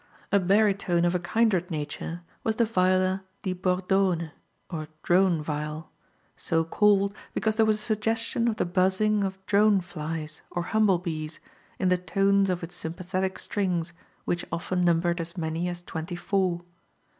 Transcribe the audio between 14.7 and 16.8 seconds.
numbered as many as twenty four.